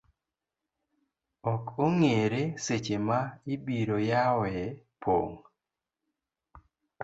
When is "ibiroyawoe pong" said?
3.53-5.41